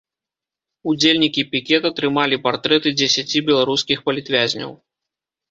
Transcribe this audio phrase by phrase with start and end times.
[0.91, 4.71] Удзельнікі пікета трымалі партрэты дзесяці беларускіх палітвязняў.